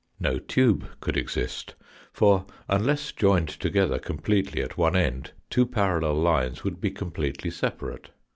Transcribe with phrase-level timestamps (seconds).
[0.19, 1.75] No tube could exist,
[2.11, 8.09] for unless joined together completely at one end two parallel lines would be completely separate.